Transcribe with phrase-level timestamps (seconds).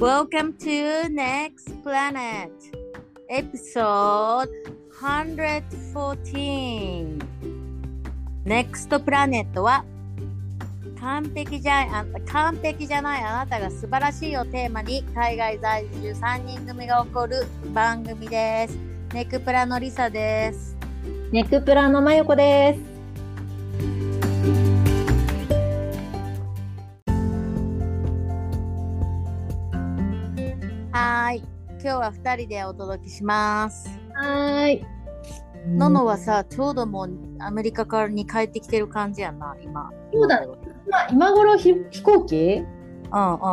[0.00, 2.50] Welcome to Next Planet
[3.28, 4.48] Episode
[4.98, 7.18] 114
[8.46, 9.84] Next Planet は
[10.98, 17.44] 完璧じゃ完璧じゃないあなたが素晴らしいをテーマに海外在住3人組が起こる
[17.74, 18.78] 番組です。
[19.12, 20.78] ネクプラのリサです。
[21.30, 22.89] ネクプラのまよこです。
[32.00, 33.88] は2人でお届けします。
[34.14, 34.84] はーい。
[35.66, 39.90] ののはさ、ちょうどもうアメリカからに帰ってきてる感じやな、今。
[40.12, 40.46] そうだね
[40.88, 42.64] まあ、今頃ひ飛行機？
[43.12, 43.46] うんう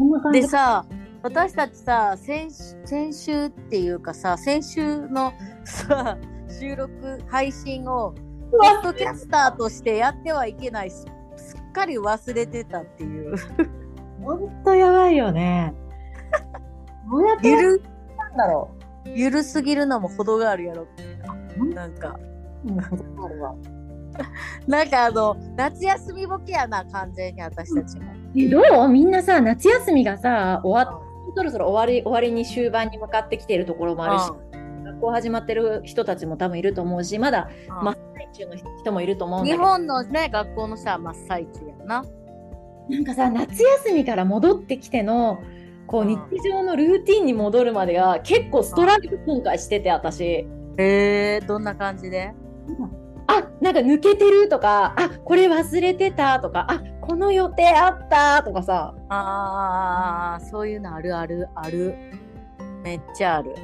[0.00, 0.32] んうん。
[0.32, 0.86] でさ、
[1.22, 5.34] 私たちさ、先先週っていうかさ、先週の
[5.64, 6.16] さ、
[6.48, 8.14] 収録、配信を、
[8.50, 11.04] ポッドキャスターとしてやってはいけない、す
[11.36, 13.34] すっかり忘れてたっていう。
[14.22, 15.74] ほんとやばいよね。
[17.10, 17.82] どうやってゆる、
[18.16, 18.70] たんだろ
[19.04, 20.86] ゆるすぎるのも程があるやろ。
[21.74, 22.18] なんか。
[24.66, 28.12] なんかあの、夏休みボケやな、完全に私たちも。
[28.36, 28.88] えどう？
[28.88, 31.00] みんなさ、夏休みがさ、終わっ
[31.36, 34.30] そろそろ終わり終わりに終盤に向かってきているところもあるし、
[34.84, 42.04] 学校始まってる人たちも多分いると思うし、まだうん真っ最中の人もいると思うんだ日けど、本のね、学校のさ、真っ最中やな。
[42.88, 45.38] なんかさ、夏休みから戻ってきての、
[45.86, 46.08] こううん。
[46.08, 46.18] 日
[46.48, 50.24] 常のルーティンに戻るまでが結構ストラグル今回してて私。
[50.24, 50.46] へ
[50.78, 52.32] えー、どんな感じで？
[53.26, 58.94] あなんか抜けてるとかあこれ忘れてたとかあこの予定あったとかさ。
[59.08, 61.94] ああ、そういうのあるあるある。
[62.82, 63.54] めっちゃある。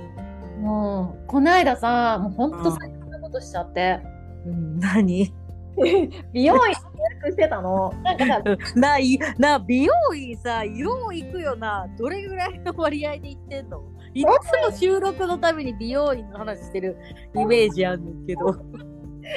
[0.60, 4.00] もうこないださもうほんと最高なことしちゃって。
[4.46, 5.32] うん、何？
[6.32, 8.42] 美容院予約してたのなんかさ
[8.74, 11.86] な、いな、美容院さ、よう行くよな。
[11.98, 13.82] どれぐらいの割合で行ってんの？
[14.12, 16.97] いつも収録のために美容院の話してる
[17.34, 18.56] イメージあんねんけど。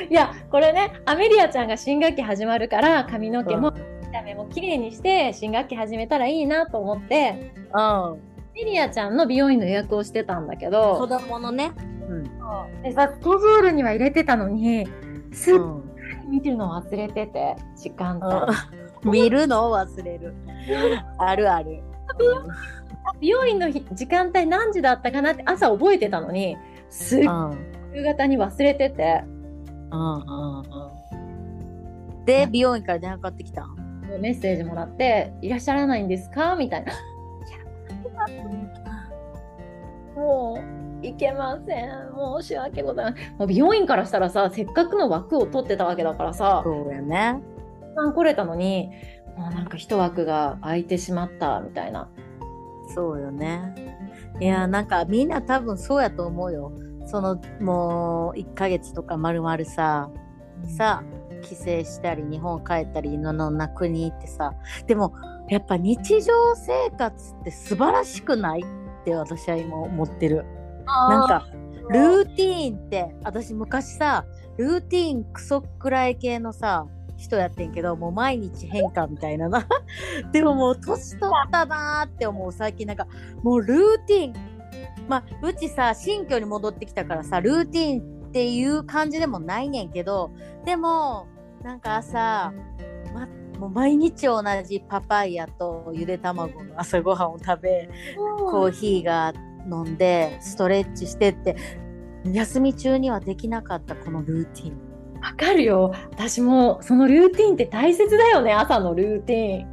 [0.10, 7.80] いやこれねアメリアちゃんが新学期始まるから髪の毛も見た目も綺麗にして新学期始めたらいいなと思ってうん。
[7.80, 8.16] ア
[8.56, 11.72] メリアちゃんの美容院の予約をしてたんだけど子供のね。
[12.08, 12.24] うん。
[12.82, 14.88] でさスケジュールには入れてたのに
[15.32, 15.60] すっ
[16.34, 18.52] 見てるの忘れてて時間帯、
[19.10, 20.34] 見るのを忘れる。
[21.20, 21.84] あるある。
[23.20, 26.58] 美容院の日時間帯何時だったかなって朝覚えてたのに
[26.90, 27.22] すっ。
[27.94, 29.24] 夕方に忘れてて
[29.92, 30.62] うんうんう
[32.22, 32.26] ん。
[32.26, 33.68] で、美容院から電話かかってきた
[34.20, 36.94] メッセージもらって「いらっしゃらないんですか?」みたいな
[40.16, 41.90] もういけません
[42.42, 47.42] 申し訳ございませんもう美容院からしたらさせっかくの枠を取ってたわけだからさそうやね。
[47.96, 48.90] 来れたのに
[49.38, 52.10] もうなんか一枠が空いてしまったみたいな
[52.94, 53.74] そうよね。
[54.40, 56.72] いや、なんかみんな多分そうやと思うよ。
[57.06, 60.10] そのもう1ヶ月とかまるまるさ、
[60.78, 61.04] さ、
[61.42, 64.54] 帰省したり日本帰ったりいろんな国行ってさ。
[64.88, 65.14] でも
[65.50, 70.46] やっぱ日常生活って素晴らしくないって私は今思ってる。
[70.86, 71.48] なんか
[71.90, 74.26] ルーティーンって私昔さ
[74.58, 76.86] ルーティーンクソくらい系のさ
[77.18, 79.66] 人やってんけどもう毎日変化みたいなな。
[80.32, 82.86] でももう年取ったなーって思う最近。
[82.86, 83.08] なんか
[83.42, 84.54] もうルーティーン
[85.08, 90.32] まあうちさ新居に戻ってきたからさルーティーンっていう感じでもないねんけど
[90.66, 91.28] でも
[91.64, 92.52] なんか朝、
[93.14, 93.28] ま、
[93.60, 99.34] もう毎日同じパパイヤとゆで卵の朝ごはんを食べコーヒーが
[99.70, 101.56] 飲んでストレッチしてって
[102.26, 104.94] 休み中にはできなかったこのルーティン。
[105.22, 105.94] わかるよ。
[106.12, 108.54] 私もそのルーティンって大切だよね。
[108.54, 109.66] 朝のルーテ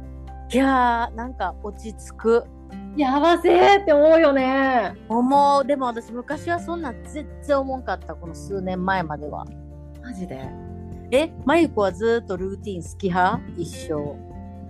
[0.53, 2.45] いやーなんか落ち着く。
[2.71, 4.95] ィンやばせーって思うよね。
[5.09, 5.65] 思う。
[5.65, 9.45] でも私昔はそんなん全然思わんかったこの数年前までは。
[10.01, 10.49] マジで？
[11.11, 13.41] えまゆこはずーっとルーティン好き派？
[13.57, 14.15] 一生。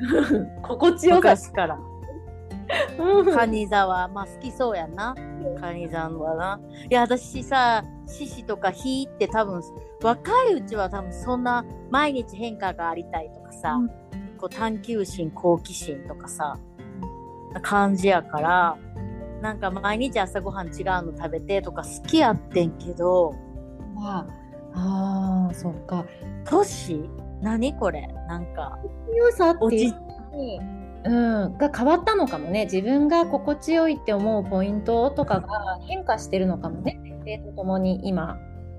[0.64, 1.80] 心地よかっ昔から
[3.34, 5.16] カニ座はまあ好きそうやんな。
[5.60, 6.60] カニ座はな。
[6.90, 9.62] いや私さ獅子とか火って多分
[10.02, 13.90] 若いうちは多分そんな毎日変化がありたいとかさ、うん。
[14.38, 16.58] こう探求心好奇心とかさ
[17.62, 18.78] 感じやから
[19.42, 23.36] なんか毎日朝ごはん違うの食べてとか好きやってんけど
[23.98, 24.26] あ
[24.74, 26.06] あーそっか。
[26.46, 27.10] 年？
[27.42, 28.08] 何これ？
[28.28, 28.80] なんか
[29.16, 29.94] 良さって落ち
[31.04, 32.66] うん、が変わったのかもね。
[32.66, 35.48] 自分が心地よいって思うポイントとかが
[35.88, 37.00] 変化してるのかもね。
[37.04, 38.38] 年齢とともに今。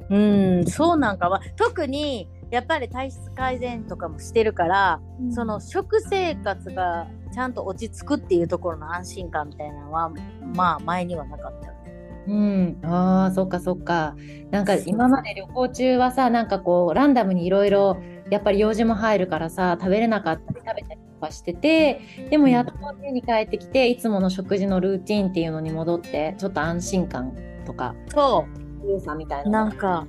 [0.08, 0.66] うん。
[0.66, 10.12] そうなんかは特にやっぱり体質改善とかもしてるから、その食生活がちゃんと落ち着くっていうところの安心感みたいなのは
[10.54, 11.82] まあ前にはなかったよね。
[12.28, 14.14] うん、ああ、そっかそっか。
[14.50, 17.96] なんか今まで旅行中はさ、なんかこう、ランダムにいろいろ、
[18.30, 27.32] やっぱり用事も入るからさ、食べれなかったり食べたりとかしてて、でもやっと家に帰ってきて、いつもの食事のルーティンっていうのに戻って、ちょっと安心感
[27.64, 28.44] とか、そ
[28.84, 29.64] 良さみたいうな。
[29.64, 30.06] なんか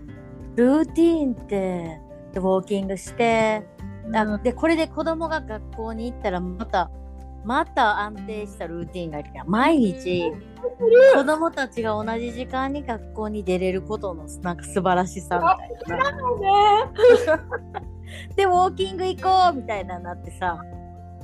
[0.56, 2.00] ルーティーンって
[2.34, 3.64] でウォーキングして、
[4.14, 4.44] あうん。
[4.44, 6.90] でこれで子供が学校に行ったらまた
[7.46, 9.32] また安定したルーティーンがいる。
[9.32, 10.32] から毎日
[11.14, 15.44] 子供たちが同じ時間に学校に出れることのなんか素晴らしさみ
[15.88, 16.12] たいな。
[18.36, 20.58] でウォーキング行こうみたいななってさ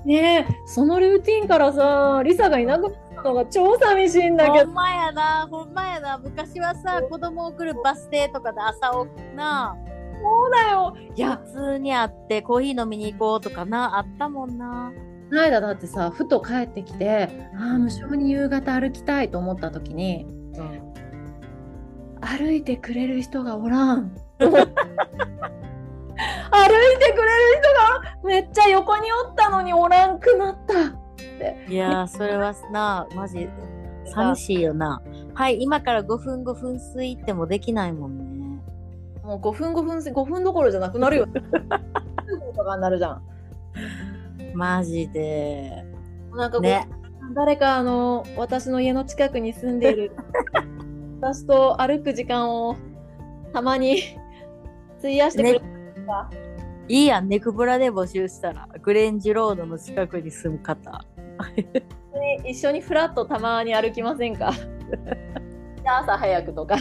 [0.06, 4.66] ねえ、そのルーティンからさ、リサがいなくなったのが超寂しいんだけど。
[4.66, 9.76] ほんまやなほんまやな昔はさ子供を送るバス停とかで朝起きな
[10.22, 10.96] そうだよ。
[11.16, 14.92] いや、普通に会ってコーヒー飲みに行こうとかなあったもんな。
[15.30, 20.26] この間だってさ、ふと帰ってきて、ああ、無性に夕方歩きたいと思った時に、
[20.58, 20.90] うん
[22.22, 24.12] 歩いてくれる人がおらん。
[26.52, 31.00] 歩いてくれる人がめっちゃ横におったのにおらんくなった。
[31.72, 33.50] いやー、それはな、マジ、
[34.06, 35.02] 寂しいよな。
[35.34, 38.62] はい、今から5分5分吸いってもできないもんね。
[39.24, 41.28] もう5分5分5分どころじゃなくなるよ。
[41.32, 43.22] 10分とかになるじゃん。
[44.54, 45.86] マジで。
[46.34, 46.88] なんかね。
[47.34, 50.12] 誰かあの私の家の近くに住んでいる
[51.22, 52.76] 私と歩く時間を
[53.54, 54.02] たまに
[54.98, 55.79] 費やしてくれる
[56.10, 56.30] か、
[56.88, 61.06] いいやん、ネクブラで募集したら、グレンジロードの近くに住む方。
[62.46, 64.52] 一緒にフラッとたまに歩きませんか？
[65.86, 66.76] 朝早くとか。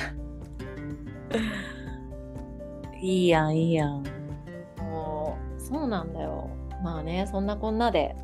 [3.00, 4.02] いいやん、いいやん。
[4.80, 6.48] もうそうなんだよ。
[6.82, 8.14] まあねそんなこんなで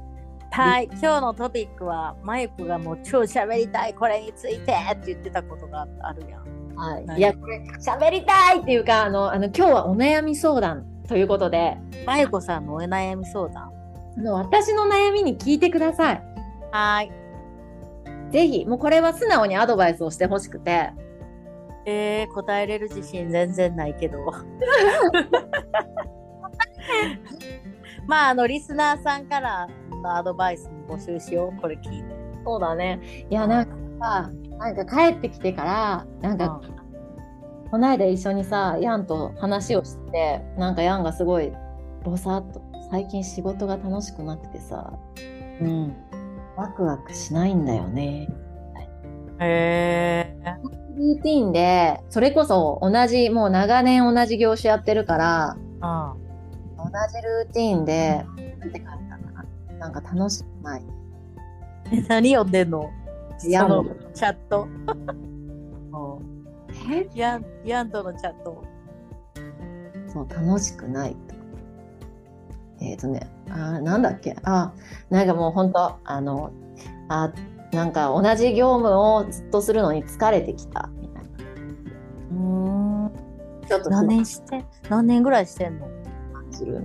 [0.51, 6.55] はい、今日のトピックは、マイクがもう超喋りたい、これについてって言ってたことがあるやん。
[6.77, 13.73] はい、はいいやこれ喋りたいっていうかあのあの今日はお悩み相談ということでマユコさんのお悩み相談。
[14.17, 16.23] あの私の悩みに聞いてください。
[16.73, 17.13] はい。
[18.31, 20.93] ぜひもうこれは素直にアドバイスをしてほしくて
[21.87, 24.19] えー、答えれる自信全然ないけど。
[28.07, 31.61] まあ、あの、リスナーさんからのアドバイスも募集しよう。
[31.61, 32.25] これ聞いて。
[32.45, 36.61] そうだねいやなんかさなんか帰ってきてからなんか、
[37.75, 41.51] この間一緒にさヤンと話をしてなんかヤンがすごい
[42.05, 44.93] ぼさっと最近仕事が楽しくなくてさ
[45.61, 45.93] うん。
[46.57, 48.29] ワクワクしないんだよね
[49.41, 50.57] へえ。
[50.97, 56.15] ルーティンでそれこそ同じもう長年同じ業種やってるからあ
[56.79, 56.93] 同じ
[57.23, 58.25] ルーティンで
[58.61, 58.97] なんて書いたか
[59.79, 60.83] ななんか楽しくない
[61.91, 62.89] え、何読んでんの？
[63.49, 64.69] ヤンそのチャット。
[66.91, 68.63] えヤン、ヤンとのチャット。
[70.09, 71.35] そう楽しくないと。
[72.81, 74.37] えっ、とねあーなんだっけ？
[74.45, 74.73] あ
[75.11, 76.51] なんかもう本当あの
[77.09, 77.33] あ
[77.73, 80.89] なんか同じ業務をずっとするのに疲れてきた。
[81.01, 81.31] みたいな
[82.31, 82.35] う
[83.09, 83.13] ん。
[83.67, 85.87] ちょっと何年して、何年ぐらいしてんの？
[86.33, 86.83] 感じる。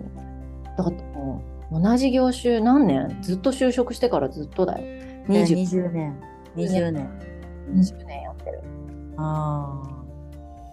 [0.78, 3.18] だってもう同じ業種何年？
[3.22, 4.86] ずっと就職してからずっとだよ。
[5.28, 6.20] 20, 20年。
[6.56, 7.10] 20年。
[7.76, 8.09] 20年
[9.22, 9.82] あ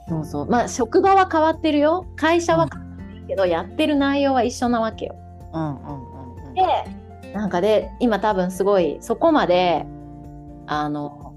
[0.08, 0.46] そうそう。
[0.46, 2.06] まあ職場は変わってるよ。
[2.16, 5.16] 会社は変わってるけど、やってる内容は一緒なわけよ。
[5.52, 5.58] あ。
[5.58, 6.54] うんうんうんうん。
[6.54, 6.62] で
[7.34, 9.84] なんかで今多分すごいそこまで
[10.66, 11.34] あの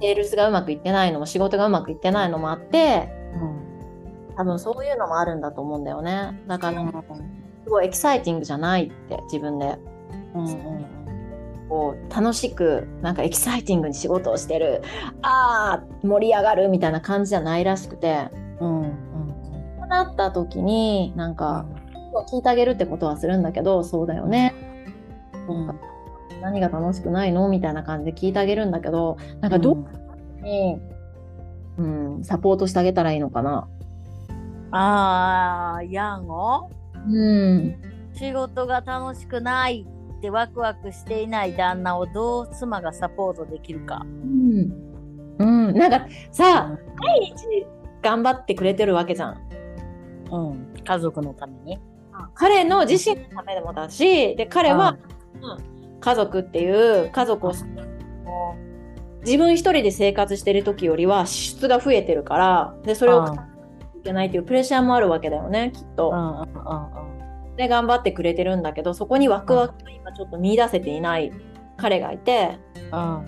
[0.00, 3.08] セールスがうまくいってないのも仕事がうまくいってないのもあって
[4.36, 6.40] 多分そういうのもあるんだと思うんだよね。
[6.46, 6.82] だから
[7.64, 9.78] すごいエキサイティングじゃないって自分で。
[10.34, 11.01] うんうん
[11.72, 14.82] こう楽しくなんかエキサイティングに仕事をしてる
[15.22, 18.28] あー盛り上がるみたいな感じじゃないらしくて。
[18.60, 18.90] うんうん。
[19.78, 21.64] そうなった時になんか
[22.30, 24.54] 聞いてあげるってことはするんだけどそうだよね。
[25.48, 25.80] うん。
[26.42, 30.78] 何が楽しくないのみたいな感じで聞いてあげるんだけどなんかどうに、
[31.78, 33.66] うん、サポートしてあげたらいいのかな。
[34.72, 36.70] ああ、ヤンを
[37.08, 37.76] うん、
[38.14, 39.86] 仕事が楽しくない
[40.22, 44.02] ってワクワクしていない旦那をどう妻がサポートできるか。
[44.04, 44.72] うん、
[45.38, 47.66] うん、なんかさ毎日
[48.00, 49.38] 頑張ってくれてるわけじゃん。
[50.30, 51.80] うん、家族のために。
[52.34, 54.96] 彼の自身のためでもだしで彼は、
[55.40, 56.68] うん家族ってい
[57.06, 57.52] う家族を
[59.24, 63.34] 自分一人で生活してる時よりは支出が増えてるからでそれをうん
[64.00, 66.10] いけないっていうプレッシャーもあるわけだよねきっと。
[66.10, 67.11] うんうんうん
[67.56, 71.32] で頑張ってくれてるんだけどそこにワクワクを今ちょっと見出せていない
[71.76, 72.58] 彼がいて
[72.92, 73.26] うん。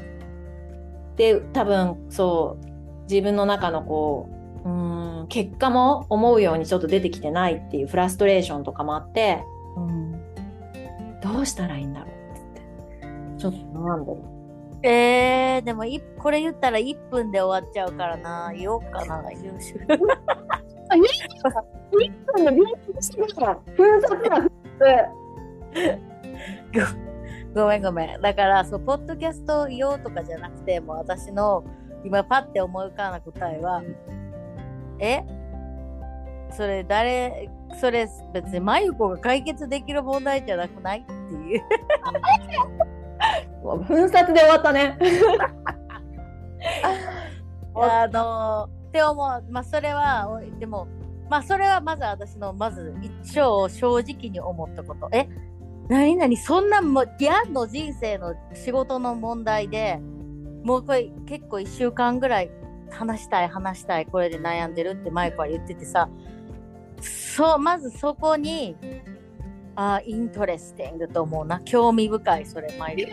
[1.16, 2.66] で多分そう
[3.08, 4.28] 自分の中のこ
[4.64, 9.42] ううーん結果も思うようにちょっと出てきてないっていうフラストレーションとかもあって
[9.76, 10.12] うん。
[11.22, 12.12] どうしたらいいんだろうっ
[12.54, 12.60] て
[13.02, 14.20] 言ってちょっと悩んでる。
[14.86, 18.52] えー、でもいこれ言ったら1分で終わっちゃうからな。
[18.54, 19.80] 言おうかな優秀
[27.54, 28.20] ごめんごめん。
[28.20, 31.64] だからそうポッドキャスト言おうとかじゃなくてもう私の
[32.04, 33.82] 今パッて思い浮かんだ答えは
[34.98, 35.22] え？
[36.50, 37.48] それ誰？
[37.80, 41.00] それ別に真由子が解決できる問題じゃなくない？
[41.00, 41.62] っていう。
[43.64, 44.98] もう奮殺で終わったね。
[47.76, 49.44] あのって思う。
[49.50, 50.86] まあそれはでも
[51.28, 55.08] まあそれはまず私のまず一生正直に思ったこと。
[55.12, 55.28] え？
[55.88, 59.98] 何々そんなもうギャンの人生の仕事の問題で
[60.62, 62.50] もうこれ結構1週間ぐらい
[62.90, 66.08] 話したい話したいこれで悩んでるってマイクは言っててさ
[67.02, 68.76] そうまずそこに
[69.76, 71.60] あイントレスティングと思うな。
[71.60, 73.10] 興味深いそれマイク、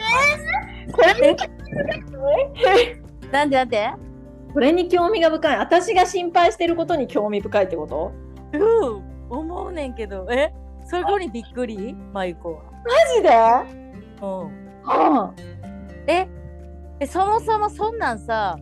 [0.94, 1.36] これ
[3.34, 4.11] なんでなんで？
[4.54, 5.58] これに興味が深い。
[5.58, 8.12] 私が心配してることに興味深いってこと？
[8.54, 10.28] うん思うねんけど。
[10.32, 10.54] え？
[10.86, 11.94] そこにびっくり？
[12.14, 12.64] マイコは。
[12.64, 13.30] マジで？
[14.22, 14.84] うん。
[14.84, 15.34] は
[16.08, 16.28] え？
[17.00, 18.58] えそもそもそんなんさ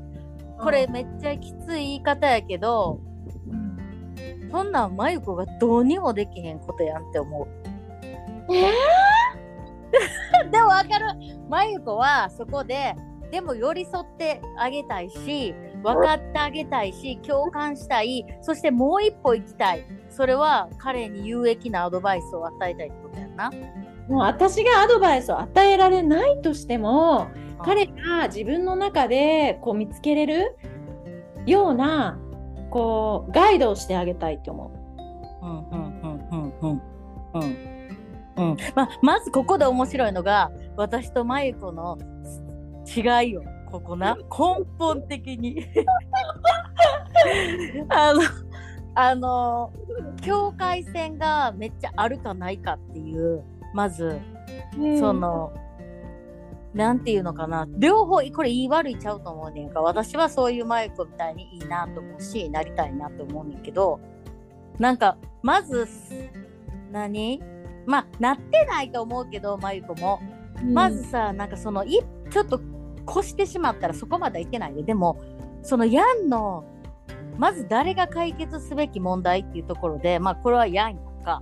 [0.61, 3.01] これめっちゃきつい言い方やけど
[4.49, 7.47] そんなんマユコがどうにもできへんことやんって思う。
[8.53, 8.71] え
[10.51, 11.05] でもわかる。
[11.49, 12.95] マユコはそこで
[13.31, 18.25] でも寄り添ってあげたいし分かってあげたいし共感したい。
[18.41, 19.85] そしてもう一歩行きたい。
[20.09, 23.51] それは彼に有益なアドバイスを与えたいってことやんな。
[24.07, 27.27] もう私がアドバイスを与えられないとしても
[27.63, 30.57] 彼が自分の中でこう見つけれる
[31.45, 32.19] ような
[32.71, 34.71] こうガイドをしてあげたいって思
[35.41, 35.45] う。
[35.45, 36.81] んうんうんうんうん
[37.33, 37.69] うん。
[38.37, 38.57] うん。
[38.75, 41.97] ままずここで面白いのが私とマユコの
[42.85, 44.15] 違いよここな？
[44.15, 44.25] 根
[44.77, 45.65] 本的に。
[47.89, 48.21] あの
[48.95, 49.71] あの
[50.21, 54.19] 境界線がめっちゃあるかないかっていうまず
[54.77, 54.99] う。
[54.99, 55.53] その、
[56.73, 57.67] なんていうのかな？
[57.77, 59.81] 両方これ言い悪いちゃうと思うねんか。
[59.81, 63.99] 私はそういうマユコみたいにいいなと思うしなりたいなと思うねんけど
[64.77, 65.87] なんかまず
[66.91, 67.41] 何？
[67.85, 70.19] まあなってないと思うけどマユコも、
[70.61, 70.73] うん。
[70.73, 71.99] まずさなんかそのい
[72.29, 72.61] ちょっと
[73.09, 75.19] 越してしまったらそこまではいけないででも
[75.61, 76.63] そのヤンの
[77.37, 81.41] まず誰が解決すべき問題っていうところでまあこれはヤンやんか。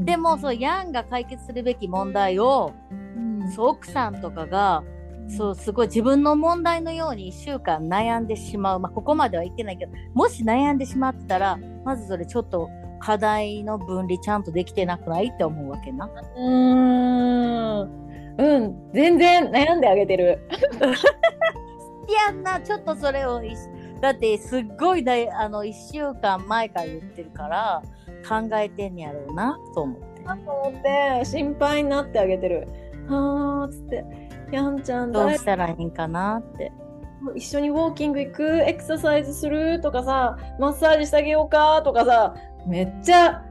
[0.00, 3.50] でもそのヤンが解決するべき問題をうん。
[3.50, 4.82] そう奥さんとかが
[5.28, 12.68] そうすごい自分の問題のように1週間悩んでしまう、まあ、ここまではいけないけどもし悩んでしまってたらまずそれちょっと
[13.00, 16.06] 課題の分離ちゃんとできてなくないって思うわけな。
[16.06, 18.07] うーん
[18.38, 20.40] うん全然悩んであげてる。
[22.08, 23.54] いやんなちょっとそれをい
[24.00, 27.82] だってすっごいだいあの1週間前から言ってるから
[28.26, 30.22] 考えてんやろうなと思って。
[30.22, 32.68] と思って心配になってあげてる。
[33.08, 34.04] はあつって
[34.52, 36.72] やんちゃんどう誰したらいいんかなって。
[37.34, 43.42] 一緒にウォーキング行くエクササイズするとかさマッサージしてあげようかとかさめっちゃ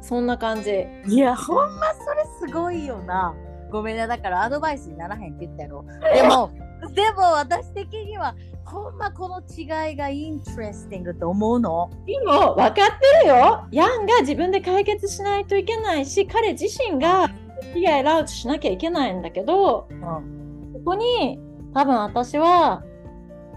[0.00, 0.86] そんな感じ。
[1.06, 3.34] いやほんまそれすごいよな。
[3.70, 5.84] ごめんなだからアドバイスにならへんって言ったやろ。
[6.14, 6.50] でも
[6.94, 8.34] でも私的には
[8.64, 11.90] ほんまこの違いがイントレスティングと思うの。
[12.06, 13.64] でも分かってるよ。
[13.70, 17.28] ヤンが自分で解決しないといけないし彼自身が
[17.74, 20.72] 被害ラウトしなきゃいけないんだけどうん。
[20.74, 21.38] ここに
[21.74, 22.82] 多分私は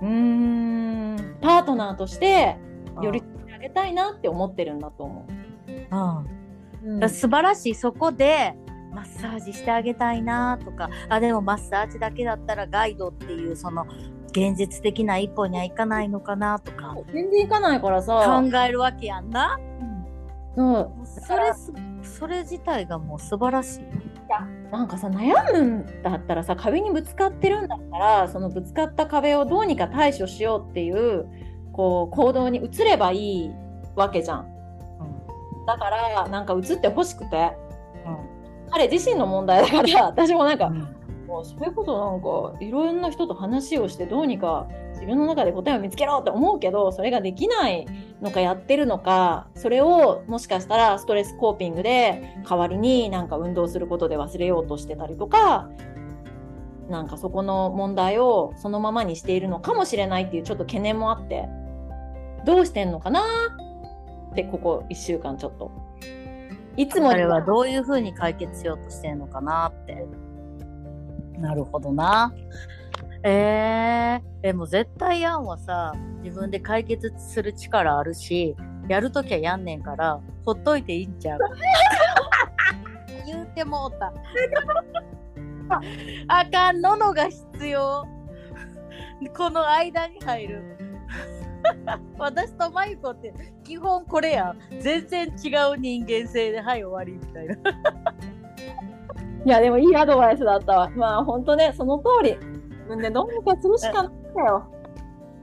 [0.02, 2.58] うーんパートナーとして
[3.02, 5.34] 寄り添ってあげたいなって思ってるんだと思う。
[6.86, 7.10] うん。
[7.10, 7.76] 素晴らしい。
[7.76, 8.56] そこで
[8.94, 13.86] マッサージしてあげたいなとかあでもマッサージだけだったらガイドっていうその
[14.28, 18.42] 現実的な一歩にはいかないのかなとか全然いかないからさ。
[18.52, 19.60] 考えるわけやんな。
[20.56, 21.74] そうそれす
[22.20, 23.84] それ自体がもう素晴らしい。
[24.72, 31.28] なんかさ悩むんだったらさ壁にぶつかってるんだったらそのぶつかった壁をどうにか対処しようっていう
[31.72, 33.52] こう行動に移ればいい
[33.96, 34.48] わけじゃん。
[35.68, 37.52] だからなんか移ってほしくて
[38.74, 40.72] 彼自身の問題だから私もなんか
[41.28, 47.86] もうそれこそなんかいろんな人と話をしてどうにか自分の中で答えを見つけろって思うけどそれができない
[48.20, 55.70] のかやってるのかそれをもしかしたらストレスコーピングで代わりになんか運動することで忘れようとしてたりとか
[56.90, 61.48] なんかそこの問題をそのままにしているのかもしれないっていうちょっと懸念もあって
[62.44, 63.22] どうしてんのかな
[64.32, 65.72] ってここ1週間ちょっと
[66.76, 70.08] いつもあれはどういうふうに解決しようとしてんのかなって。
[71.40, 72.34] なるほどな。
[73.24, 78.54] えー、でも絶対やんはさ自分で解決する力あるし
[78.90, 81.40] やるときはやんねんからほっといていいんちゃう？
[83.26, 84.12] 言うてもうた。
[86.28, 86.82] あかん。
[86.82, 88.06] ののが必要。
[89.38, 90.73] この間に入る
[92.18, 97.56] 私とマユコって基本これや全然違う人間性ではい終わりみたいな。
[99.46, 100.90] いやでもいいアドバイスだったわ。
[100.96, 102.38] まあほんとねその通り。
[102.84, 104.66] 自分でどうにかするしかないんだよ。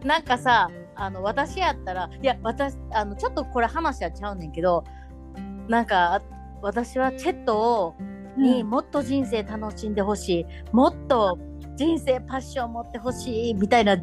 [0.04, 4.84] なんかさあの私やったらいや私あのちょっとこれ話はちゃうねんけど
[5.68, 6.22] なんか
[6.62, 7.94] 私はチェットを
[8.36, 11.38] にもっと人生楽しんでほしい、もっと
[11.80, 13.96] 人生パッション持ってほしいみたいな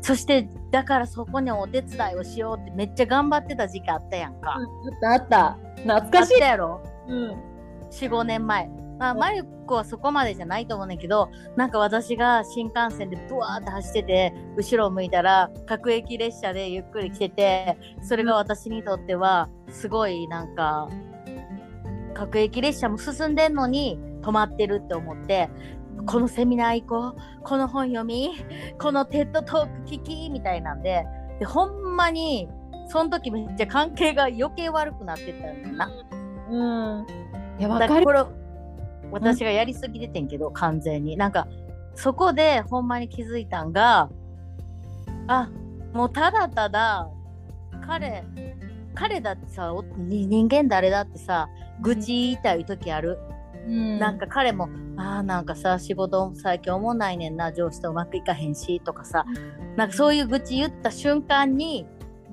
[0.00, 5.82] そしてだからそこにお手伝いをしようってめっちゃ頑張ってた時期あったやんか、うん、あったあった。
[5.82, 6.38] 懐かしい。
[6.38, 7.32] やろ、うん、
[7.90, 8.68] 45年前。
[9.00, 20.88] まあ、マユコはそこまでじゃないと思うねんけどなんか私が新幹線でブワーって走ってて後ろを向いたら各駅列車でゆっくり来ててそれが私にとってはすごいなんか
[22.14, 25.50] 各駅列車も進んでんのに止まってるって思って
[26.06, 28.32] このセミナー行こうこの本読み
[28.78, 31.04] このテッドトーク聞きみたいなんで
[31.38, 32.48] でほんまに
[32.88, 35.92] その時めっちゃ関係が余計悪くなってたんだな。
[36.50, 37.06] うん。
[37.58, 38.06] いや、わかる。
[39.10, 41.16] 私がやりすぎててんけど、完全に。
[41.16, 41.46] なんか、
[41.94, 44.10] そこでほんまに気づいたんが、
[45.28, 45.50] あ、
[45.92, 47.08] もうただただ、
[47.86, 48.24] 彼、
[48.94, 51.48] 彼だってさ、人間誰だってさ、
[51.80, 53.18] 愚痴言いたい時ある。
[53.28, 53.33] うん、
[53.98, 59.24] なんか彼も「あーなんかさ仕事最近思んないねんな上司とうまくいかへんし」とかさ
[59.76, 61.86] なんかそういう愚痴言った瞬間に、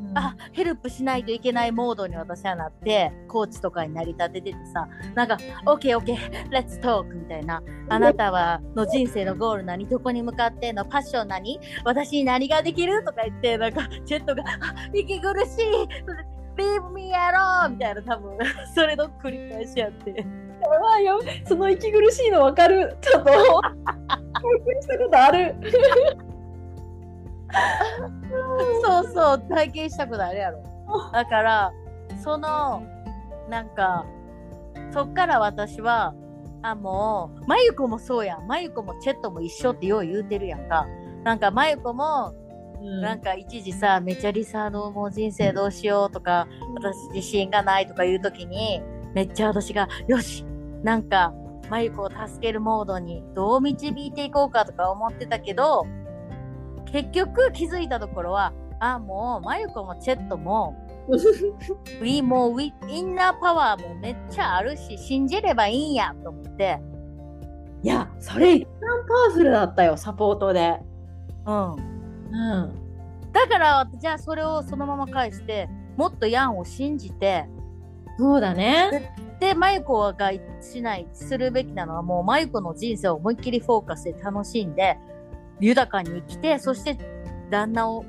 [0.09, 6.05] うん、あヘルプしないといけないモードに私はなってコーチとかになり立てててさなんか「OKOK
[6.51, 14.43] レッツトーク」みたいな「あなたはの人生のゴール何どこに向かってのパッション何私に何ができる?」とか言ってなんかチェットが
[14.93, 15.87] 「息苦しい
[16.57, 18.37] Leave me alone!」みたいな多分
[18.75, 20.50] それの繰り返しやって。
[20.61, 21.19] やばいよ。
[21.45, 22.95] その息苦しいの分かる。
[23.01, 23.31] ちょっと。
[23.31, 23.35] 経
[24.65, 25.55] 験したことある。
[28.83, 29.39] そうそう。
[29.49, 30.63] 体験したことあるやろ。
[31.11, 31.73] だから
[32.23, 32.83] その
[33.49, 34.05] なんか
[34.91, 36.13] そっから私は
[36.61, 38.47] あもうまゆこもそうやん。
[38.47, 40.85] まゆこもチェットも一緒ってよう言うてるやんか。
[41.23, 42.33] なんかまゆこも
[42.81, 48.81] なんか一時さめちゃリサーのもう人生どうしようとか、私自信がないとかいう時に
[49.13, 50.45] めっちゃ私がよし
[50.83, 51.33] なんか
[51.69, 55.85] まゆこを助けるモードにどう導いていこうかとか思ってたけど
[56.91, 60.75] 結局気づいたところはあもうまゆこもチェットも
[61.07, 66.79] ウィもうウィインナーパワーもめっちゃあるし信じればいいんやと思って。
[67.83, 70.79] いやそれ一番パワフルだったよサポートで。
[71.45, 71.71] うん。
[71.73, 72.81] うん。
[73.31, 75.67] だからじゃあそれをそのまま返して
[75.97, 77.47] もっとヤンを信じて
[78.17, 84.97] そうだねで、マユコがしない、するべきなのはもうマユコの人生を思いっきりフォーカスで楽しんで、
[85.59, 86.97] 豊かに生きて、そして
[87.49, 88.05] 旦那を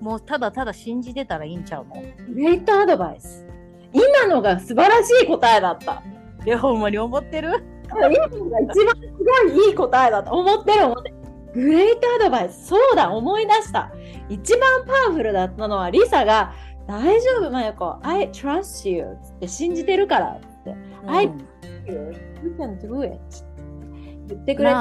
[0.00, 2.02] もうただただ信じてたらいいんちゃうの？
[2.32, 3.46] グレートアドバイス。
[3.92, 6.02] 今のが素晴らしい答えだった。
[6.46, 7.62] いや、ほんまに思ってる？
[7.90, 9.02] 今のが一番す
[9.48, 11.16] ごいいい答えだと思ってる思ってる。
[11.52, 12.68] グレートアドバイス。
[12.68, 13.92] そうだ、思い出した。
[14.28, 16.54] 一番パワフルだったのはリサが、
[16.90, 17.98] 大丈夫、マユコ。
[18.02, 20.32] I trust you って信じてるから。
[20.32, 20.74] って
[21.06, 21.26] 「I
[21.86, 22.12] you.
[22.58, 23.20] Can do it」
[24.26, 24.74] 言ってくれ。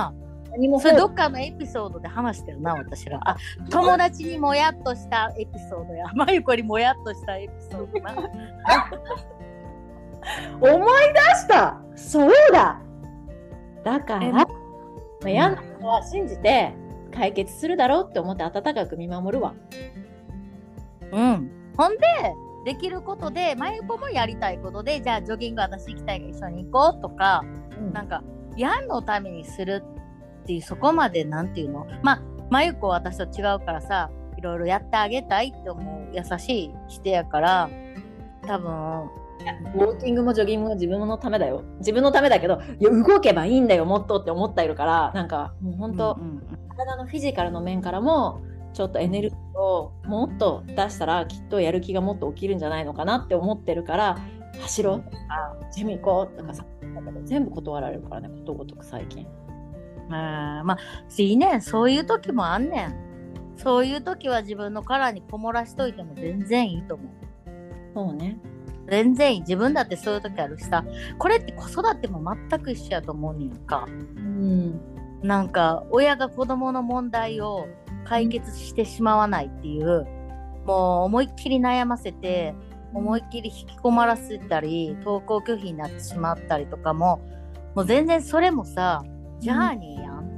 [0.52, 3.20] 何もそれどっかのエピソードで話してるな私ら。
[3.24, 3.38] あ
[3.70, 6.08] 友達にもやっとしたエピソードや。
[6.16, 8.16] まゆこにもやっとしたエピソードな。
[10.74, 11.80] 思い出した。
[11.96, 12.82] そうだ。
[13.84, 14.48] だからま
[15.26, 16.74] あ、やんなのは信じて
[17.14, 19.54] 解決するだろうって思って温かく見守るわ。
[21.12, 22.00] うんほんで
[22.66, 27.42] できることで、まゆこもやりたいことで、じゃあジョギング私行きたいから一緒に行こうとか、
[27.80, 28.22] うん、なんか、
[28.58, 29.82] やんのためにする
[30.44, 31.88] っていう、そこまでなんていうの？
[32.04, 37.70] まあ、まゆこは私と違うからさ、いろいろやってあげたいって思う優しい人やから、
[38.46, 38.72] 多分、
[39.76, 41.64] ウォーキングもジョギングも自分のためだよ。
[41.78, 46.42] 自分のためだけどいや動けばいいんだよもっとって思っているからなんかもう本当、うんうん。
[46.76, 48.42] 体のフィジカルの面からも
[48.74, 54.18] ちょっとエネルギーをもっと出したらきっとやる気がもっと起きるんじゃないのかなって思ってるから
[54.62, 56.66] 走ろうとかジム行こうとかさ
[57.26, 59.26] 全部断られるからねことごとく最近。
[60.06, 60.12] うん。
[60.12, 60.78] まあ
[61.18, 61.58] いいね。
[61.58, 62.96] んそういう時もあんねん。
[63.58, 67.08] そういう時は自分の殻にこもらしといても全然いいと思う。
[67.94, 68.40] そうね。
[68.90, 69.40] 全然いい。
[69.42, 70.84] 自分だってそういう時あるしさ。
[71.18, 73.86] これって子育ても全く一緒やと思うねんか。
[73.88, 74.80] うん。
[75.22, 77.68] なんか親が子供の問題を
[78.10, 80.08] 解決してしまわないっていう
[80.66, 82.56] もう思いっきり悩ませて
[82.94, 87.22] 思いっきり引きこまらせたり登校拒否になってしまったりとかも
[87.76, 89.04] もう全然それもさ
[89.40, 90.30] ジャーニーやん。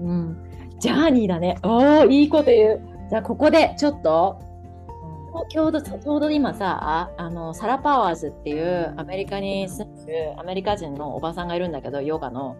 [0.00, 0.36] うん。
[0.80, 1.56] ジャーニーだね。
[1.62, 2.80] おお、いいこと言う。
[3.10, 4.40] じゃあここでちょっと
[5.48, 12.56] ちょうどちょうど今さあのサラ・パワーズっていうアメリカに住んでるアメリカ人のおばさんがいるんだけどヨガの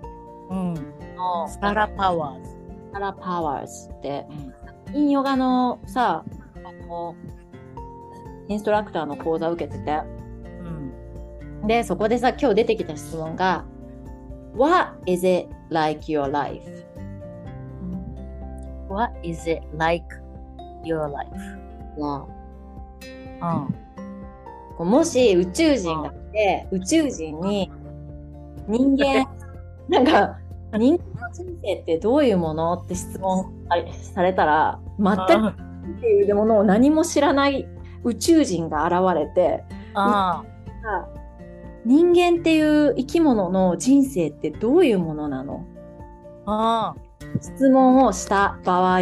[0.51, 0.75] うん、
[1.17, 2.60] のサラ・パワーズ。
[2.93, 4.27] サラ・パワーズって。
[4.93, 4.97] うん。
[4.97, 6.25] インヨガのさ
[6.65, 7.15] あの
[8.49, 10.01] インストラクターの講座を受けてて。
[11.63, 11.67] うん。
[11.67, 13.65] でそこでさ今日出てきた質問が
[14.55, 16.63] What is it like your life?
[18.89, 20.05] What is it like
[20.85, 21.31] your life?
[21.99, 22.27] は。
[24.79, 24.91] うん。
[24.91, 27.71] もし宇宙人がいて宇宙人に
[28.67, 29.29] 人間
[29.89, 30.39] なんか
[30.73, 32.75] 人間の人生ってどういうもの？
[32.75, 33.53] って質問
[34.15, 37.67] されたら全くっていうものを何も知らない
[38.05, 39.65] 宇宙人が現れて
[39.95, 40.43] あ
[41.85, 45.65] 人間っていう生き物の人生ってどういうものなの？
[47.41, 49.01] 質問をした場合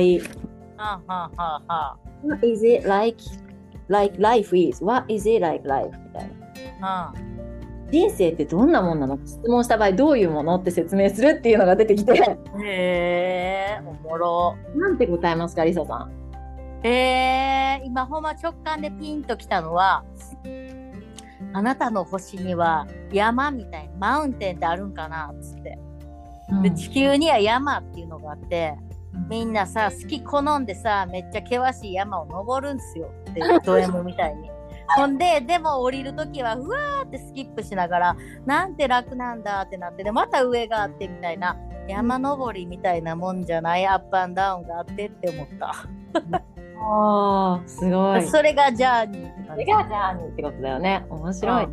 [2.24, 3.18] What is it like?
[3.88, 4.84] Like life is?
[4.84, 5.90] What is it like life?
[5.90, 6.30] みたい
[6.80, 7.12] な。
[7.12, 7.14] あ
[7.90, 9.18] 人生ってどんなもんなの？
[9.24, 12.12] 質問した場合どういうものって説明するっていうのが出てきて。
[12.12, 14.56] へえおもろ。
[14.76, 16.12] なんて答えますかリサさん？
[16.86, 20.04] えー、今ほんま直感でピンときたのは
[21.52, 25.32] あなたの星には山みたいなマウンテンってあるんかな？
[25.34, 25.78] っつって。
[26.62, 28.74] で地球には山っていうのがあって
[29.28, 34.50] みんなさ好き好んでさめっちゃ険しい山を登るんすよってド M みたいに。
[34.96, 45.74] ほんででも降りる時はうわーってスキップしながらなんて楽なんだってなってでまた上があってみたいな山登りみたいなもんじゃないアップアンダウンがあってって思った。
[46.80, 48.26] あーすごい。
[48.28, 49.64] それがジャーニーって感じ。
[49.64, 51.06] それがジャーニーってことだよね。
[51.08, 51.64] 面白い。
[51.64, 51.68] う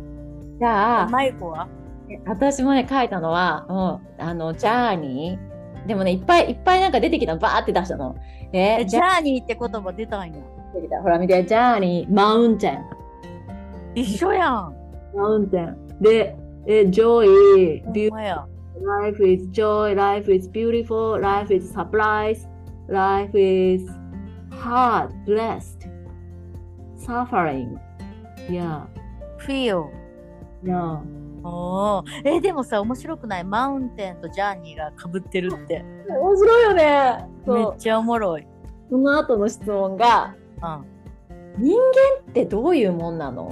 [0.58, 1.68] じゃあマイコは？
[2.26, 3.66] 私もね書いたのは、
[4.18, 5.86] うん、あのジャーニー。
[5.86, 7.38] でもねいっぱいいっぱいなんか出てきたの。
[7.38, 8.16] バーって出したの。
[8.52, 10.40] ええジャーニーって言葉出たんや。
[10.74, 11.02] 出てきた。
[11.02, 12.84] ほら見てジャーニーマウンテン
[13.96, 14.74] 一緒やん。
[15.14, 18.10] マウンテンでえ joy beauty
[19.00, 22.46] life is joy life is beautiful life is surprise
[22.88, 23.90] life is
[24.50, 25.88] hard blessed
[26.98, 27.78] suffering
[28.50, 28.82] yeah
[29.38, 29.86] feel。
[30.62, 31.00] yeah
[31.42, 38.46] おーえでもさ面白くないマウンテンとジャーニーがかぶってるって面白いよねめっちゃおもろい。
[38.90, 40.96] その後の質問がうん。
[41.58, 43.50] 人間ってどういうもんなの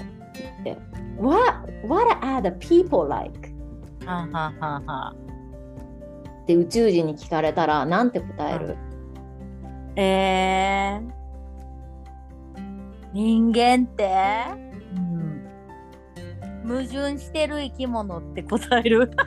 [0.60, 0.76] って
[1.18, 1.38] What,
[1.86, 3.32] what are the people like?
[4.06, 5.14] はははは
[6.42, 8.76] って宇宙人に聞かれたらなんて答える、
[9.96, 11.10] えー、
[13.12, 14.10] 人間って？
[14.94, 19.10] うん、矛盾してる生き物って答える？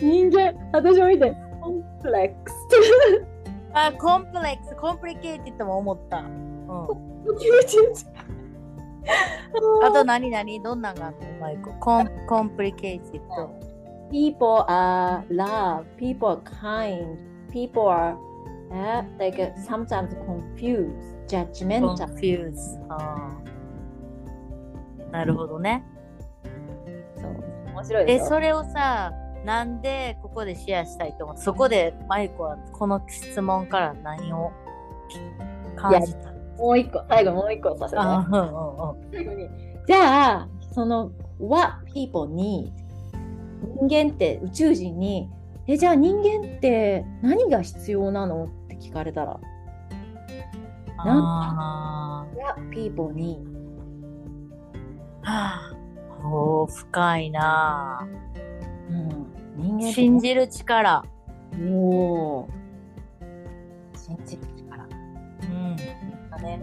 [0.00, 2.54] 人間私も見て complex。
[3.72, 6.53] あ complex。complicated とも思った、うん、
[9.82, 11.26] あと何何どんなんがあった？
[11.26, 13.50] のマイコ con complicated と
[14.10, 17.16] People are love, people are kind,
[17.50, 18.16] people are、
[18.70, 20.92] uh, like sometimes confused,
[21.26, 22.06] judgmental.
[22.06, 25.10] フューズあー。
[25.10, 25.84] なるほどね。
[27.16, 27.34] そう。
[27.74, 29.12] 面白いでえそれをさ
[29.44, 31.36] なんでここでシェアしたいと思う？
[31.38, 34.52] そこでマイコはこの質問から何を
[35.76, 36.33] 感じた？
[36.58, 38.02] もう一個、最後もう一個させて。
[38.02, 39.48] 最後に
[39.86, 42.72] じゃあ、その What people need
[43.80, 45.28] 人間って宇宙人に
[45.66, 49.40] えじゃあ人間って何が必要なのって聞かれたら。
[50.98, 53.54] あ What people need ー
[55.22, 58.06] はあおー深いな。
[58.90, 61.04] うん、人間信じる力。
[61.70, 62.46] おー。
[63.96, 64.42] 信じる
[66.44, 66.60] ね。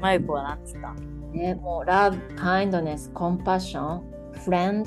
[0.00, 0.94] マユコはなんつった？
[1.32, 4.00] ね、もう love, kindness, compassion,
[4.44, 4.86] friend,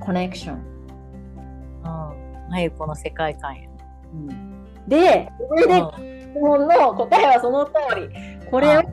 [0.00, 0.54] connection。
[0.54, 2.50] うん。
[2.50, 3.70] マユコの世界観や。
[4.12, 5.74] うん、で、それで
[6.20, 8.08] 質問の答えはその通り。
[8.50, 8.84] これを、い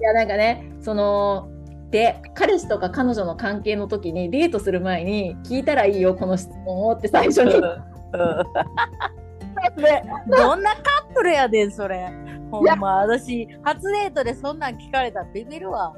[0.00, 1.48] やなんかね、その、
[1.90, 7.54] で、彼氏とか彼女の関係の時にデートする前に聞いたらいいよ、この質問をって最初に。
[9.76, 12.10] でどんなカップルやでん、それ。
[12.50, 15.94] ほんま、私、初デートでそんなん聞かれたらビビるわ。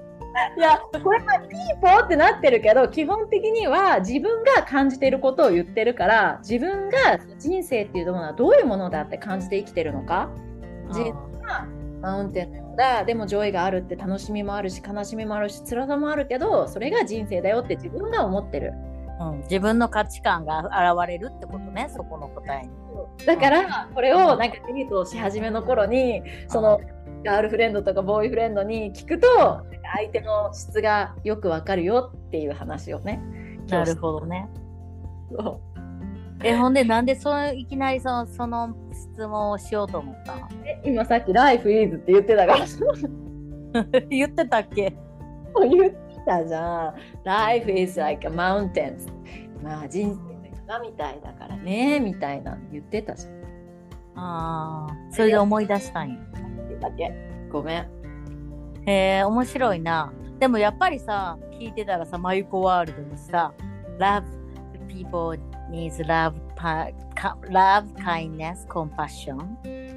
[0.56, 10.30] いや、これは people ってなってるけど、基本的には自分が感じていることを言ってるから、自分が人生っていうものはどういうものだって感じて生きてるのか。
[10.90, 11.66] 人生は
[12.00, 18.72] mountain のようだ、でも joy があるって楽しみもあるし、悲しみもあるし、辛さもあるけど、それが人生だよって自分が思ってる。
[19.20, 22.70] うん、自分の価値観が現れるってことね、そこの答えに。
[23.26, 26.80] だから、これをなんかデートをし始めの頃に、その、
[27.24, 29.26] ガールフレンドとかボーイフレンドに聞くと、
[29.96, 33.20] 相手の質がよくわかるよっていう話をね。
[33.68, 34.48] なるほどね。
[35.30, 35.60] ど。
[36.42, 40.48] え、ほんで、なんでそのいきなりそのその質問をしようと思ったの？
[40.84, 42.58] 今さっき Life is って言ってたから。
[44.08, 44.94] 言ってたっけ？
[45.70, 46.94] 言ったじゃん。
[47.24, 48.96] Life is like a mountain.
[49.62, 50.16] まあ人
[50.68, 53.38] 生って山みたいだからね、みたいなの言ってたじゃん。
[54.16, 56.16] ああ、それで思い出したんや。
[56.80, 57.12] だけ。
[57.50, 57.88] ごめん。
[58.86, 60.12] へえ、面白いな。
[60.38, 63.52] でもやっぱりさ、聞いてたらさ、マユコワールドにさ、
[63.98, 64.22] Love
[64.88, 65.38] people
[65.70, 66.34] needs love,
[67.50, 69.38] love, kindness, compassion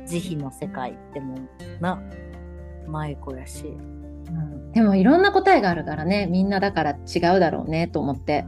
[0.06, 1.40] 慈悲の世界ってもう
[1.82, 2.02] な、
[2.88, 3.66] マユコやし。
[3.68, 8.46] うん、でもいろんな答えがあるからね、みんなだから違うだろうねと思って。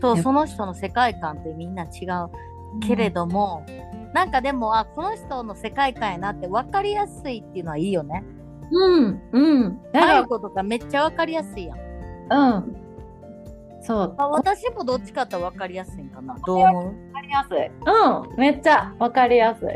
[0.00, 3.64] そう、ねその人の世界観ってみんな違うけれども、
[4.14, 8.24] なんかでも、あ、この人の世界観やなって分かりやすいっていうのはいいよね。
[8.70, 9.82] うん、うん。
[9.92, 11.78] だマユかコとかめっちゃ分かりやすいやん。
[12.28, 12.76] ら、うん。
[13.82, 14.14] そう。
[14.16, 16.36] あ私もどっちかって分かりやすいんかな。
[16.46, 16.86] どう思う？
[16.86, 17.66] わかりやすい。
[17.66, 19.68] うん、めっちゃわかりやすい。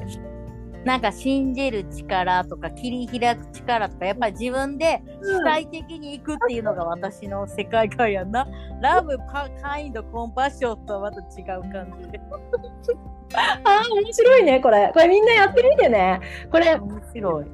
[0.87, 8.47] なんか信じる力とか切り開く力とかやっぱり自分で主体的に行くっていうのが私の世界観やんな。
[8.81, 12.21] ラブ、カインド、コンパッションとはまた違う感じで。
[13.35, 14.93] あー面白いね、これ。
[14.95, 16.21] これみんなやってみてね。
[16.53, 17.47] これ、面白い。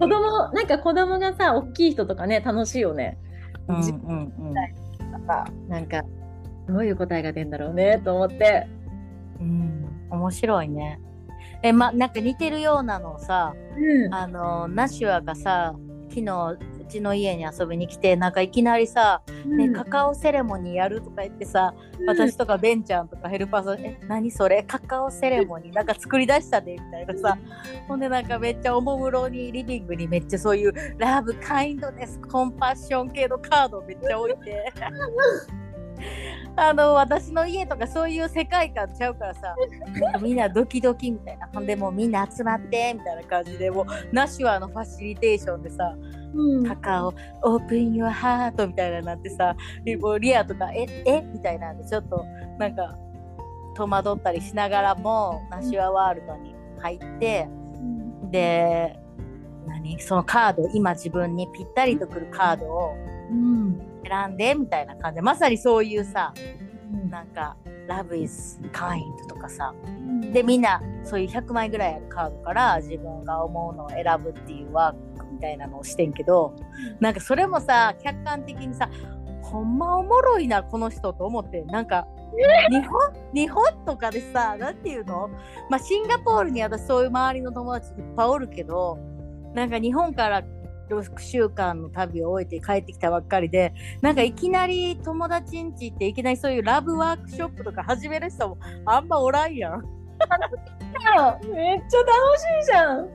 [0.00, 3.18] 子供、なんか子供がさ、大きい人とかね、楽しいよね。
[3.68, 4.54] うんうん
[5.68, 6.02] なんか、
[6.66, 8.66] どういう答えが出るんだろうね、と思って。
[9.38, 9.86] うん。
[10.10, 10.98] うん、面白いね。
[11.64, 14.14] え、ま、なんか似てるようなのをさ、うん。
[14.14, 15.74] あの、ナシュアがさ、
[16.10, 21.74] 昨日、うちの家に遊びに来て、なんかいきなりさ、ね、カカオセレモニーやるとか言ってさ、
[22.06, 24.62] 私とかベンちゃんとかヘルパーさん、え、何それ？
[24.62, 27.38] カカオセレモニーなんか作り出したでみたいなさ。
[27.88, 34.70] ほんでなんかめっちゃおもむろにリビングにめっちゃそういうラブ、カインドネス、コンパッション系のカードをめっちゃ置いて。
[36.56, 39.56] あの私の家とかそういう世界観ちゃうからさ
[40.20, 41.48] みんなドキドキみたいな。
[41.52, 45.96] ほんでもうみんな集まってみたいな感じでもうナシュアのファシリテーションでさ
[46.34, 46.66] うん。
[46.66, 51.22] カカオ、オープンユアハートみたいななってさ、リアとか、え、え？
[51.22, 52.24] みたいなんで、ちょっと、
[52.58, 52.96] なんか、
[53.76, 57.48] 戸惑ったりしながらも、ナシュアワールドに入って、
[58.30, 58.98] で、
[59.66, 59.98] 何？
[60.00, 62.94] そのカード、今自分にぴったりとくるカードを
[63.30, 63.93] うん。
[64.04, 65.16] 選んで、みたいな感じ。
[65.16, 66.32] で、まさにそういうさ、
[67.10, 67.56] なんか、
[67.88, 69.74] Love is kind とかさ、
[70.32, 76.54] で、みんな、そういう100枚ぐらいあるカードから自分が思うのを選ぶっていうワークみたいなのをしてんけど、
[77.00, 78.88] なんかそれもさ、客観的にさ、
[79.42, 82.06] ほんまおもろいな、この人と思って、なんか、
[82.70, 85.28] 日本、日本とかでさ、なんていうの？
[85.70, 88.98] まあ、シンガポールに私そういう周りの友達いっぱいおるけど、
[89.54, 90.42] なんか日本から
[90.88, 99.82] 6週間の旅を終えて帰ってきたばっかりで、なんかいきなり友達んち行っていきなりそういうラブワークショップとか始める人もあんまおらんやん。
[101.52, 103.08] めっちゃ楽しいじゃん。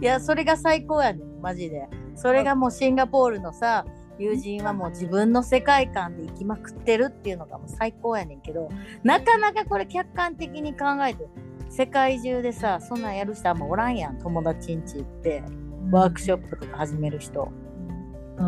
[0.00, 1.88] いや、それが最高やねん、マジで。
[2.14, 3.86] それがもうシンガポールのさ、
[4.18, 8.68] 友人はもう自分の世界観で生きまくってるっていうのがもう最高やねんけど、
[9.02, 11.26] なかなかこれ客観的に考えて、
[11.70, 15.42] 世界中でさ、そんなんやる人あんまおらんやん、友達んち行って、
[15.90, 17.48] ワークショップとか始める人。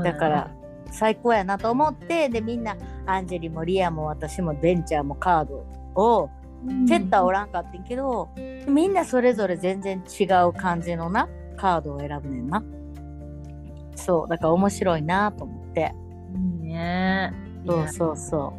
[0.03, 0.51] だから、
[0.90, 5.57] 最高やなと思って、で、みんな、アンジェリもリアも私もベンチャーもカード
[5.94, 6.31] を、
[6.88, 8.31] セッターおらんかってんけど、
[8.66, 12.62] みんなそれぞれ全然違う感じのな、カードを選ぶねんな。
[13.97, 15.94] そう、だから面白いなと思って。
[16.35, 17.33] いいね。
[17.66, 18.53] そうそうそ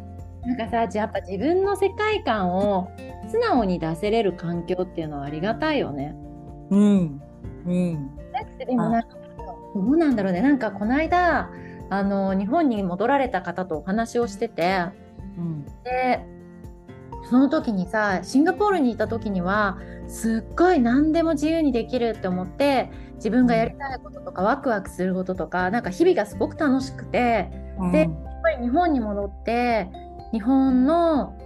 [0.46, 2.88] なんかさ、やっぱ自分の世界観を
[3.28, 6.14] 素直に出せれる環境っていうのはありがたいよね。
[6.70, 6.76] う。
[6.76, 7.22] うん。
[7.66, 8.10] うん。
[8.64, 9.08] でもなんか
[9.74, 10.40] どうなんだろうね。
[10.40, 11.50] なんかこの間
[11.90, 14.86] あの日本に戻られた方とお話をしてて、
[15.38, 16.24] うん、で
[17.28, 28.10] その時にさシンガポールにいた時にはすっごい何でも自由にできるって思って自分がやりたいこととかワクワクすることとかなんか日々がすごく楽しくて、うん、でやっ
[28.42, 29.88] ぱり日本に戻って
[30.32, 31.36] 日本の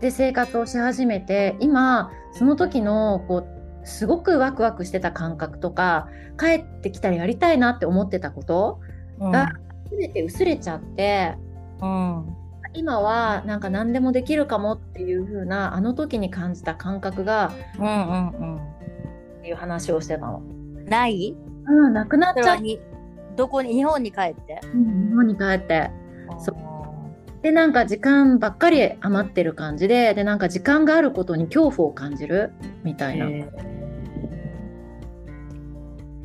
[0.00, 3.51] で生活をし始めて今その時のこう
[3.84, 8.80] すごくワクワクしてた感覚とか帰ってきたらやりたいなって思ってたこと
[9.18, 9.52] が
[9.90, 11.36] 全て薄れちゃって、
[11.80, 12.36] うん、
[12.74, 18.60] 今はなんか何でもできるかもっていう風なあの時に感じた感覚が、うんうんうん、っ
[19.42, 20.42] ていう話をしてたの。
[20.86, 21.36] ない？
[21.66, 22.58] うん、なくなっちゃう。
[23.36, 25.90] どこに日本に帰って、うん、日本に帰って。
[26.38, 26.56] そう。
[27.42, 32.52] でなんか時間ばっかり余ってる感じででなんか時間があることに恐怖を感じる
[32.84, 33.26] みたいな。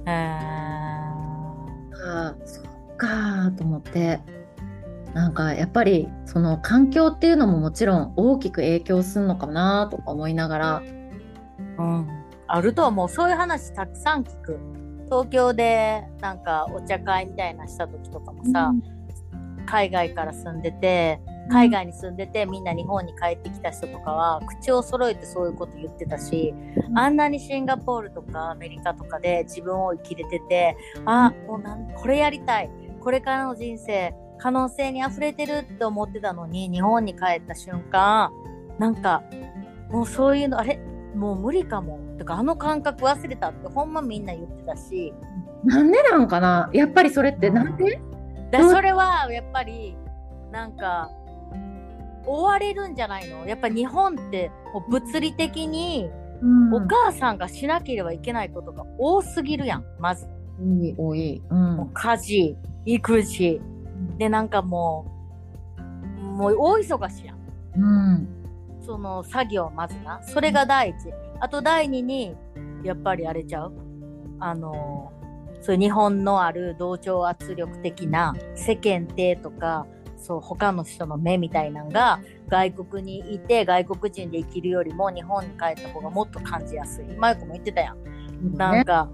[0.07, 0.13] えー、
[1.93, 4.21] あそっかと思って
[5.13, 10.81] なんかやっぱりその環境っていうのももちろん大きく影響するのかなとか思いながら。
[11.79, 12.07] うん、
[12.47, 14.59] あると思うそういう話たくさん聞く。
[15.05, 26.53] 東京でなんかお茶会みたいなした時とかもさ、うん、海外から住んでて海外に住んでてみんな日本に帰ってきた人とかは口を揃えてそういうこと言ってたし、
[26.87, 32.69] うん、あんなにシンガポールとかアメリカとかで自分を生きれててあもうなんこれやりたい。
[32.99, 38.31] これからの人生可能性に溢れてるって思ってたのに日本に帰った瞬間
[38.77, 39.23] なんか
[39.89, 40.77] もうそういうのあれ？
[41.15, 41.99] もう無理かも。
[42.19, 45.13] とかあの感覚忘れたってほんまみんな言ってたし。
[45.63, 46.69] なんでなんかな？
[46.73, 48.01] やっぱりそれってなんで？
[48.51, 49.95] だそれはやっぱり
[50.51, 51.09] なんか
[52.27, 53.47] 追われるんじゃないの？
[53.47, 56.09] やっぱ日本ってもう物理的に
[56.73, 60.27] お母さんがしなければいけないことが多すぎるやんまず。
[60.97, 63.61] 多い、うん、家事育児。
[64.17, 65.05] でなんかも
[66.19, 67.37] うもう大忙しやん。
[67.75, 67.85] う
[68.19, 68.27] ん。
[68.85, 70.21] その作業まずな。
[70.23, 70.95] それが第一。
[71.39, 72.35] あと第二に
[72.83, 73.73] やっぱりあれちゃう？
[74.39, 75.11] あの
[75.61, 79.87] そういう日本のある同調圧力的な世間体とか
[80.17, 89.09] そう他の人の目みたいなのが外国にいて外国人で生きるよりも日本に帰った方がもっと感じやすいマイコも言ってたやん、なんか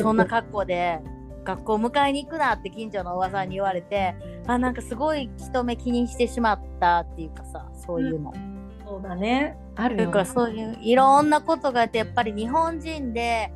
[0.00, 1.00] そんな格好で
[1.44, 4.14] 学校迎えに行くなって近所のおばさんに言われて
[4.46, 8.32] あなんかすごい人目気にしてしまったっていうかさそういうの。
[8.34, 8.52] うん
[8.92, 9.56] そうだね。
[9.74, 10.10] あるよ。
[10.10, 13.50] かそういういろんなことがあってやっぱり日本人で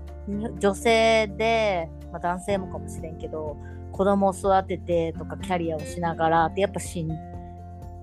[0.58, 3.58] 女性で、まあ、男性もかもしれんけど
[3.96, 7.10] 子供を育ててとかキャリアをしながらってやっぱしん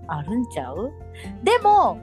[0.08, 0.91] あるんちゃう？
[1.43, 1.99] でも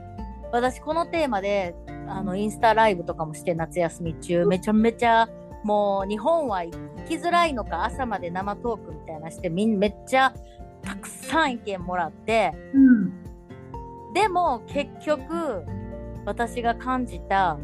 [0.51, 1.75] 私このテーマで
[2.07, 5.29] あのインスタライブとかもして夏休み中めちゃめちゃ
[5.63, 6.71] もう日本は行
[7.07, 10.33] きづらいのか朝まで生トークみたいなしてみんめっちゃ
[10.81, 13.13] たくさん意見もらって、うん、
[14.13, 15.63] でも結局
[16.25, 17.57] 私が感じた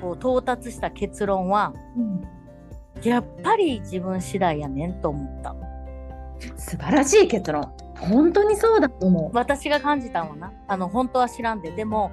[0.00, 2.20] こう到達した結論は、うん、
[3.02, 5.54] やっぱり自分次第やねんと思った。
[6.56, 7.72] 素晴らしい結論。
[7.98, 9.36] 本当にそうだと思う。
[9.36, 10.52] 私が感じたのはな。
[10.68, 11.70] あの本当は知らんで。
[11.70, 12.10] でも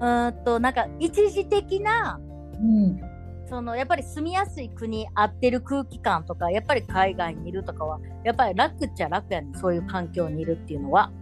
[0.00, 2.18] うんとなんか一時的な、
[2.54, 3.00] うん、
[3.48, 9.54] そのやっぱり住みやすい国合ってる空気感とかやっぱり海外にいるとかはやっぱり楽っちゃ楽やねん。
[9.54, 11.12] そういう環境にいるっていうのは。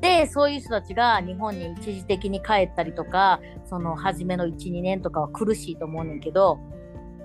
[0.00, 6.60] で、そういう人たちが日本に一時的に帰ったりとか、その初めの1、2年とかは苦しいと思うねんけど、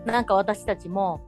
[0.06, 1.22] なんか私たちも、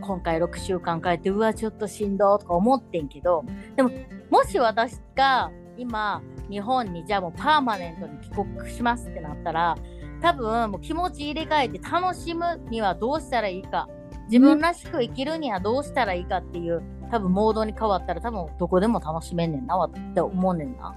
[0.00, 3.44] 今回6週間帰って、うわ、ちょっとしんどとか思ってんけど、
[3.76, 3.90] でも、
[4.30, 9.76] もし私が今、日本にじゃあもうパーマネントに帰国しますってなったら、
[10.20, 13.88] 多分もう気持ち入れ替えて楽しむにはどうしたらいいか、
[14.26, 20.94] 自分らしく生きるにはどうしたらいいかっていう多分モードに変わったら多分どこでも楽しめんねんなって思うねんな。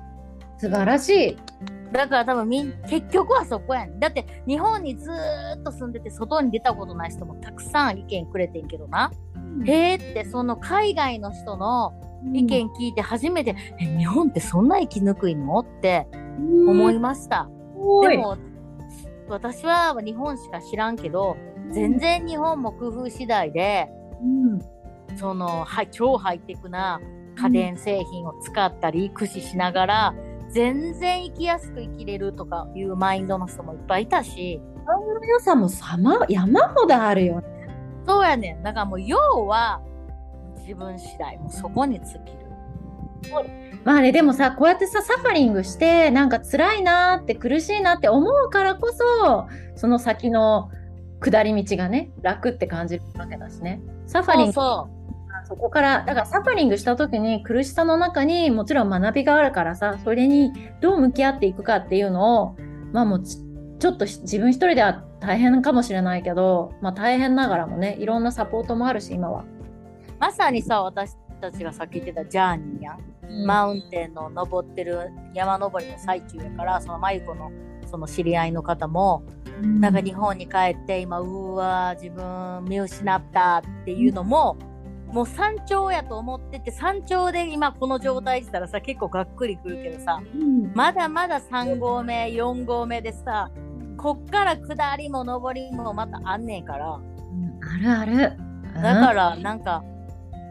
[0.58, 1.38] 素晴らしい。
[1.93, 3.99] だから多分みん結局はそこやねん。
[3.99, 9.12] だって日本にずっと住んでて外に出たことない人もたくさん意見くれてんけどな。
[9.36, 11.93] うん、へえってその海外の人の
[12.34, 13.58] 意見聞いて初めて、うん、
[13.95, 15.60] え日本ってそんな生きにくいの？
[15.60, 16.08] って
[16.39, 17.47] 思いました。
[17.77, 18.38] うん、でも
[19.29, 21.38] 私は日本しか知らんけど
[21.72, 23.89] 全然日本も工夫次第で、
[25.18, 26.99] その、はい、超ハイテクな
[27.36, 30.15] 家電製品を使ったり、駆使しながら、
[30.54, 34.62] 全然生きやすく生きれるとかいうマインドの人もいっぱいいたし。
[34.86, 37.47] 顔の良さも様山ほどあるよね。
[38.06, 38.64] そうやねん。
[38.64, 39.82] だからもう要は
[40.58, 41.38] 自分次第。
[41.38, 42.43] もうそこに尽きる。
[43.84, 50.70] まあね、でもさ、こうやってさ、サファリングして、なんか辛いなって苦しいなって思うからこそ、その先の
[51.24, 55.03] 下り道がね楽って感じるわけだしねサファリングそう
[55.46, 62.56] そこからだからサファリングした時に苦しさの中にもちろん学びがあるからさそれにどう向き合っていくかっていうのを
[62.91, 63.38] まあもうち
[63.80, 69.44] ちょっと自分一人では大変かもしれないけど、まあ、大変ながらもねいろんなサポートもあるし今は。
[70.20, 73.46] まさにさ私たちがさっき言ってたジャーニーやん、うん。
[73.46, 77.52] マウンテンの登ってる山登りの最中やからそのマユコの
[77.86, 79.24] その知り合いの方も、
[79.62, 84.58] なんか日本に帰って今うわ自分見失ったっていうのも、
[85.14, 90.72] もう山頂やと思ってて山頂で今この状態したらさ結構がっくりくるけどさうん。
[90.74, 93.51] まだまだ3合目4合目でさ
[93.97, 96.95] こっから下りも上りもまたあんねんから。
[96.95, 97.59] うん。
[97.64, 98.38] あるある。
[98.82, 99.84] だからなんか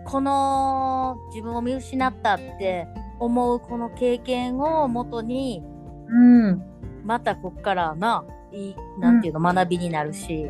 [0.05, 2.87] この自分を見失ったって
[3.19, 5.63] 思うこの経験をもとに
[6.09, 6.63] うん、うん
[7.05, 10.49] またこっからないいなんていうの、学びになるし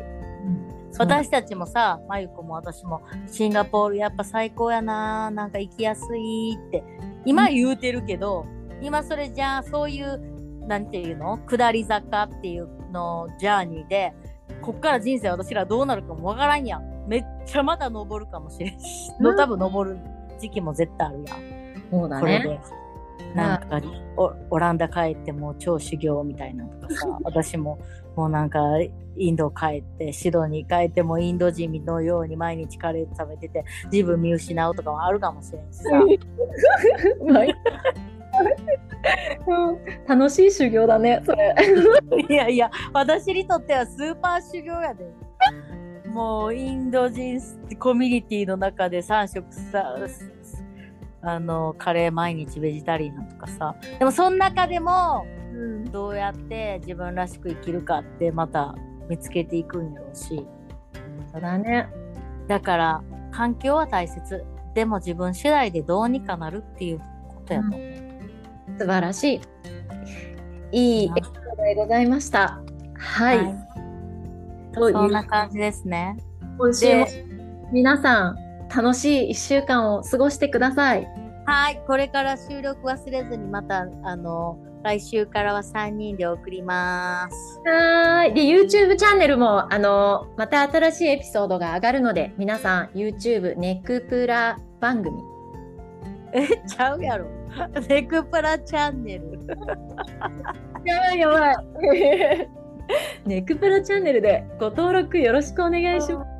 [0.97, 6.83] 私たちもさまゆこも私もシンガポールやっぱ最高やななんか行きやすいって
[7.25, 8.45] 今言うてるけど、
[8.81, 14.13] 今それじゃあそういうなんていうの下り坂っていうのジャーニーで
[14.61, 17.07] こっから人生私らどうなるかもわからんやん。
[17.07, 19.35] めっちゃまだ登るかもしれんし、うん。
[19.35, 19.97] 多分登る
[20.39, 21.83] 時期も絶対あるやん。
[21.91, 22.61] そうだこれね。
[23.19, 23.35] で。
[23.35, 23.81] なんか
[24.17, 27.79] オオランダ帰ってもう超修行みたいなのとかさ私も
[28.15, 28.59] もうなんか
[29.15, 35.89] インド帰ってシドニー帰ってもインド人のように毎日カレー食べてて自分見失うとかもあるかもしれんしさ。
[39.47, 39.77] うん。
[40.07, 41.55] 楽しい修行だね、それ。
[42.29, 45.05] いやいや私にとってはスーパー修行やで。
[46.09, 47.41] もうインド人
[47.79, 49.95] コミュニティの中で3食さ
[51.23, 53.75] あのカレー毎日ベジタリアンとかさ。
[53.97, 55.25] でもその中でも
[55.91, 58.75] どうやって自分らしく生きるかってまた
[59.09, 60.45] 見つけていくんやろうし
[61.31, 61.89] そうだね。
[62.47, 64.43] だから環境は大切
[64.73, 67.81] でも自分次第でどうにかなるっていうことやと思う、
[68.79, 69.41] 素晴らしい。
[70.71, 72.59] いいエピソードでございました。
[72.95, 73.37] はい。
[73.37, 73.73] はい
[74.73, 76.17] そんな感じですね
[76.57, 77.25] 今週もで
[77.71, 78.37] 皆さん
[78.75, 81.07] 楽しい1週間を過ごしてください。
[81.45, 88.33] はいこれから収録忘れずにまたあの来週からは3人で送りますはーい。
[88.33, 95.17] で、YouTube チャンネルも、あの、また新しいエピソードが上がるので、皆さん YouTube ネクプラ番組。
[96.33, 97.27] えちゃうやろ
[97.87, 99.39] ネクプラチャンネル
[100.83, 101.55] やばいやばい。
[103.25, 106.31] ネクプラチャンネルでご登録よろしくお願いします。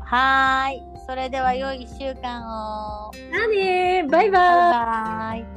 [0.00, 4.50] はーいそれでは良い1週間をじゃあねーバイバイ。
[4.50, 5.55] バイバイ